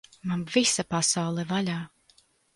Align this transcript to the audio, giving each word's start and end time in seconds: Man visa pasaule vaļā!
Man 0.29 0.39
visa 0.55 0.85
pasaule 0.95 1.47
vaļā! 1.53 1.77